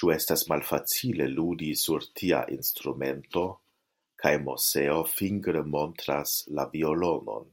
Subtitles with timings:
[0.00, 3.44] Ĉu estas malfacile ludi sur tia instrumento?
[4.24, 7.50] kaj Moseo fingre montras la violonon.